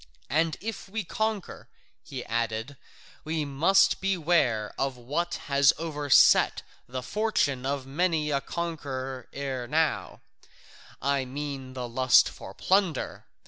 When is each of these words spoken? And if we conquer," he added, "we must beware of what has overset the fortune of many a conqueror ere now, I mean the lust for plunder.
And 0.31 0.57
if 0.61 0.89
we 0.89 1.03
conquer," 1.03 1.69
he 2.03 2.25
added, 2.25 2.75
"we 3.23 3.45
must 3.45 4.01
beware 4.01 4.73
of 4.75 4.97
what 4.97 5.35
has 5.45 5.73
overset 5.77 6.63
the 6.89 7.03
fortune 7.03 7.67
of 7.67 7.85
many 7.85 8.31
a 8.31 8.41
conqueror 8.41 9.27
ere 9.31 9.67
now, 9.67 10.21
I 11.03 11.25
mean 11.25 11.73
the 11.73 11.87
lust 11.87 12.29
for 12.29 12.55
plunder. 12.55 13.27